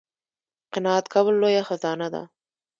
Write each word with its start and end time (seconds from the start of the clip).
قناعت 0.73 1.05
کول 1.13 1.35
لویه 1.41 1.63
خزانه 1.69 2.07
ده 2.13 2.23